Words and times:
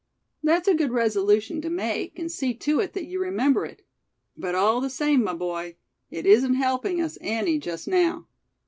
"That's 0.41 0.67
a 0.67 0.73
good 0.73 0.91
resolution 0.91 1.61
to 1.61 1.69
make, 1.69 2.17
and 2.17 2.31
see 2.31 2.55
to 2.55 2.79
it 2.79 2.93
that 2.93 3.05
you 3.05 3.19
remember 3.21 3.65
it. 3.65 3.85
But 4.35 4.55
all 4.55 4.81
the 4.81 4.89
same, 4.89 5.23
my 5.25 5.35
boy, 5.35 5.75
it 6.09 6.25
isn't 6.25 6.55
helping 6.55 6.99
us 6.99 7.19
any 7.21 7.59
just 7.59 7.87
now. 7.87 8.27